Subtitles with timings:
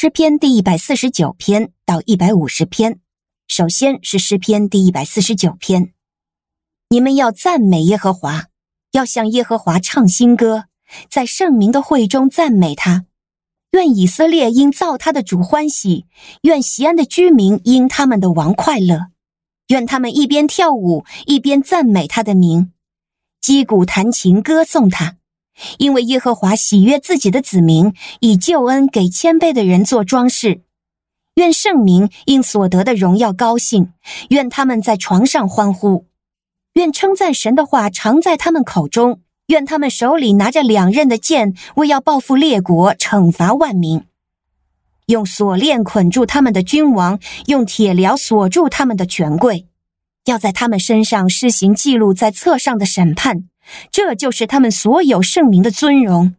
[0.00, 3.00] 诗篇第一百四十九篇到一百五十篇。
[3.48, 5.92] 首先是诗篇第一百四十九篇，
[6.90, 8.44] 你们要赞美耶和华，
[8.92, 10.66] 要向耶和华唱新歌，
[11.10, 13.06] 在圣民的会中赞美他。
[13.72, 16.06] 愿以色列因造他的主欢喜，
[16.42, 19.08] 愿西安的居民因他们的王快乐。
[19.70, 22.72] 愿他们一边跳舞，一边赞美他的名，
[23.40, 25.16] 击鼓弹琴歌颂他，
[25.78, 30.62] 因为耶和华喜悦自己的子民，以救恩给谦卑的人做装饰。
[31.34, 33.92] 愿圣民因所得的荣耀高兴，
[34.30, 36.06] 愿他们在床上欢呼，
[36.74, 44.02] 愿称赞神的话常在他们口中，愿他们手里拿着两刃的剑，为要报复列国，惩罚万民。
[45.06, 49.66] 用锁链捆住他们的君王，用铁镣锁住他们的权贵，
[50.26, 53.44] 要在他们身上施行记录在册上的审判，
[53.90, 56.34] 这就是他们所有圣名的尊荣。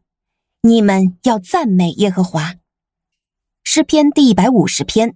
[0.61, 2.55] 你们要赞美耶和华。
[3.63, 5.15] 诗篇第一百五十篇，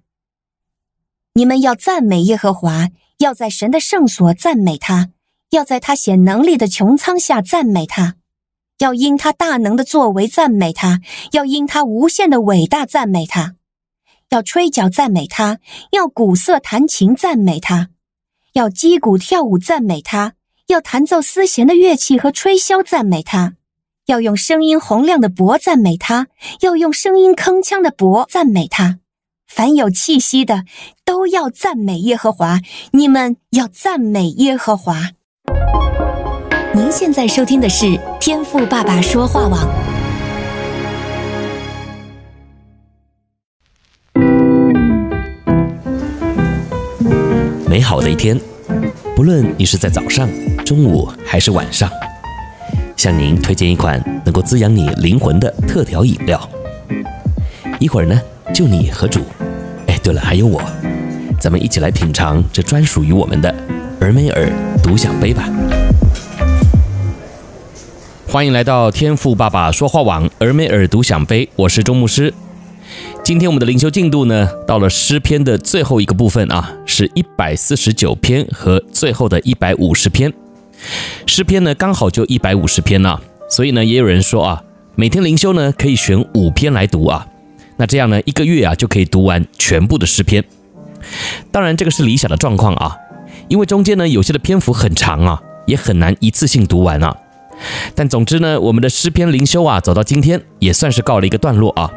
[1.34, 5.10] 你们要赞美耶和华，要在神的圣所赞美他，
[5.50, 8.16] 要在他显能力的穹苍下赞美他。
[8.80, 11.00] 要因他大能的作为赞美他，
[11.32, 13.56] 要因他无限的伟大赞美他，
[14.30, 15.60] 要吹角赞美他，
[15.92, 17.90] 要鼓瑟弹琴赞美他，
[18.54, 20.34] 要击鼓跳舞赞美他，
[20.74, 23.54] 要弹奏丝弦的乐器和吹箫赞美他，
[24.08, 26.28] 要用声音洪亮的鈸赞美他，
[26.62, 28.98] 要用声音铿锵的鈸赞美他。
[29.48, 30.64] 凡有气息的，
[31.06, 32.60] 都要赞美耶和华。
[32.92, 35.12] 你们要赞美耶和华。
[36.74, 39.70] 您现在收听的是天赋爸爸说话网。
[47.70, 48.40] 美好的一天，
[49.16, 50.28] 不论你是在早上、
[50.66, 51.90] 中午还是晚上，
[52.96, 56.50] 向您推荐一款能够滋养你灵魂的特调饮料。
[57.80, 58.20] 一会儿呢，
[58.54, 59.20] 就你和主，
[59.88, 60.62] 哎，对了，还有我，
[61.38, 63.54] 咱们一起来品尝这专属于我们的
[64.00, 64.50] 尔美尔
[64.82, 65.50] 独享杯吧。
[68.26, 72.34] 欢迎来到天赋爸爸说话网尔美尔独享杯，我是钟牧师。
[73.22, 80.34] 今天我们的灵修进度呢，到了诗篇的最后一个部分啊，是一百四十九篇和最后的一百五十篇。
[81.26, 83.20] 诗篇呢刚好就一百五十篇啊，
[83.50, 84.64] 所以呢也有人说啊，
[84.96, 87.26] 每天灵修呢可以选五篇来读啊，
[87.78, 90.44] 那这样呢一个月啊就可以读完全部的诗篇。
[91.52, 92.96] 当然这个是理想的状况啊，
[93.48, 97.16] 因为中间呢有些的篇幅很长啊，也很难一次性读完啊。
[97.96, 101.90] 但总之呢，我们的诗篇灵修啊，走到今天也算是告了一个段落啊。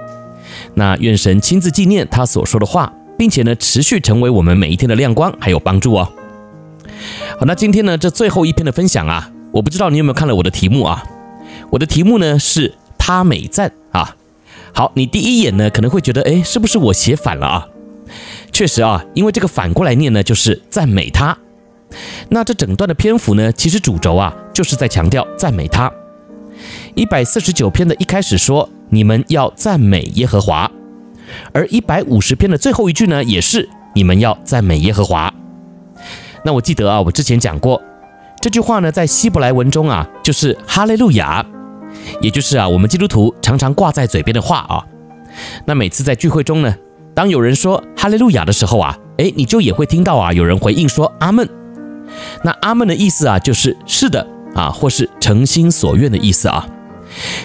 [0.74, 6.12] 那愿神亲自纪念他所说的话，并且呢，持续成为我们每一天的亮光还有帮助哦。
[7.38, 11.02] 好，那今天呢，这最后一篇的分享啊，我不知道你有没有看了我的题目啊？
[11.70, 14.16] 我的题目呢是他美赞啊。
[14.72, 17.68] 好，你第一眼呢可能会觉得，哎，是不是我写反了啊？
[18.52, 21.36] 确实啊，因为这个反过来念呢，就是赞美他。
[22.28, 25.90] 那这整段的篇幅呢，其实主轴啊，就是在强调赞美他。
[26.94, 30.70] 一百四十九篇的一开始说，你们要赞美耶和华，
[31.52, 35.32] 而一百五十篇的最后一句呢，也是你们要赞美耶和华。
[36.46, 37.82] 那我记得啊，我之前讲过
[38.40, 41.44] 这句话呢，在希伯来文中啊，就是哈利路亚，
[42.20, 44.86] 也就是啊，我们基督徒常常挂在嘴边的话啊。
[45.64, 46.72] 那每次在聚会中呢，
[47.16, 51.48] 当有人说哈利路亚的时候啊，诶，你就也会听到啊，有人回应说阿门。
[52.44, 54.24] 那阿门的意思啊，就是是的
[54.54, 56.64] 啊，或是诚心所愿的意思啊。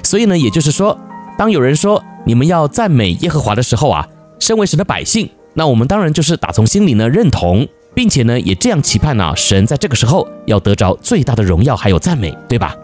[0.04, 0.96] 所以呢，也就是说，
[1.40, 4.08] 当有人说你们要赞美耶和华的时候啊，
[4.40, 12.76] 身为神的百姓，那我们当然就是打从心里呢认同，并且呢也这样期盼啊，神在这个时候要得着最大的荣耀还有赞美，对吧？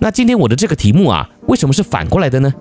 [0.00, 2.52] 那今天我的这个题目啊，为什么是反过来的呢？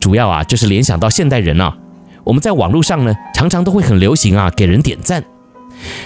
[0.00, 1.76] 主要啊就是联想到现代人啊，
[2.24, 5.22] 我们在网络上呢常常都会很流行啊给人点赞。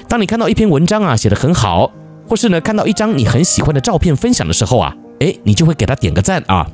[0.09, 1.91] 当你看到一篇文章啊写得很好，
[2.29, 6.67] 或是呢看到一张你很喜欢的照片分享的时候啊，诶，你就会给他点个赞啊。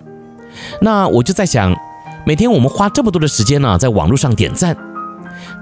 [0.81, 1.75] 那我就在想，
[2.27, 4.77] 每天我们花这么多的时间呢，在网络上点赞，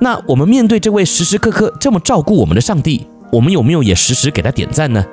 [0.01, 5.05] 那我们面对这位时时刻刻这么照顾我们的上帝，我们有没有也时时给他点赞呢？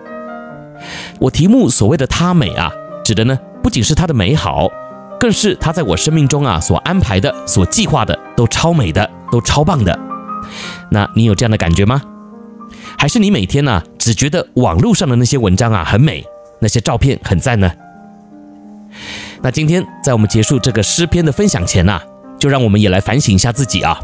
[1.20, 2.72] 我题目所谓的他美啊，
[3.04, 4.70] 指的呢不仅是他的美好，
[5.20, 9.98] 更是他在我生命中啊所安排的、所计划的都超美的、都超棒的。
[10.92, 12.02] 那你有这样的感觉吗？
[12.98, 16.24] 还是你每天呢、啊，只觉得网络上的那些文章啊很美，
[16.60, 17.72] 那些照片很赞呢？
[19.42, 22.04] 那今天在我们结束这个诗篇的分享前呢、啊，
[22.38, 24.00] 就让我们也来反省一下自己啊。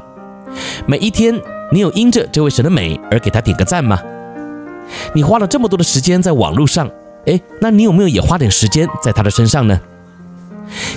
[0.85, 3.99] 每一天，你有因着这位神的美而给他点个赞吗？
[5.13, 6.89] 你花了这么多的时间在网络上，
[7.25, 9.79] 哎，那你有没有也花点时间在他的身上呢？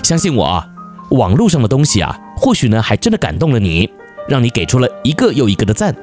[0.02, 0.66] 相信我啊，
[1.10, 3.88] 网络上的东西啊，或许呢还真的感动了你，
[4.28, 5.94] 让你给出了一个又一个的赞。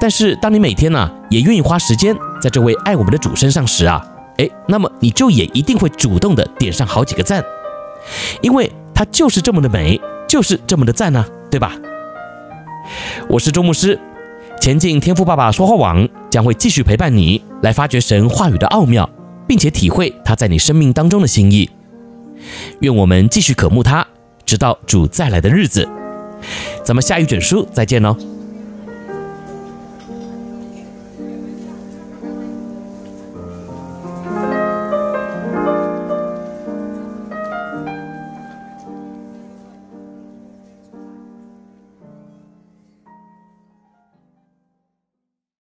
[0.00, 4.04] 但是当你每天呢也愿意花时间在这位爱我们的主身上时啊，
[4.36, 7.42] 哎，那么你就也一定会主动的点上好几个赞，
[8.42, 9.98] 因为他就是这么的美，
[10.28, 11.72] 就是这么的赞呢、对吧？
[13.28, 13.98] 我是周牧师，
[14.60, 19.08] 前进天赋爸爸说话网将会继续陪伴你，来发掘神话语的奥妙，
[19.46, 21.68] 并且体会他在你生命当中的心意。
[22.80, 24.06] 愿我们继续渴慕他，
[24.44, 25.88] 直到主再来的日子。
[26.84, 28.16] 咱们下一卷书再见喽。